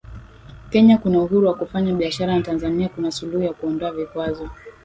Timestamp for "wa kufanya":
1.47-1.93